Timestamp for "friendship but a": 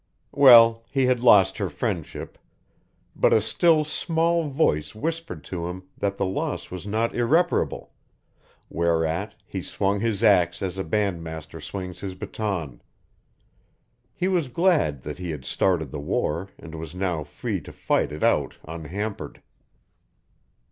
1.69-3.39